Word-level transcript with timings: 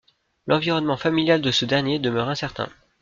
L'environnement 0.47 0.97
familial 0.97 1.41
de 1.43 1.51
ce 1.51 1.63
dernier 1.63 1.99
demeure 1.99 2.27
incertain. 2.27 2.69